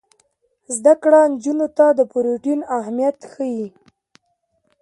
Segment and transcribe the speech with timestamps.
[0.75, 3.65] زده کړه نجونو ته د پروټین اهمیت ښيي.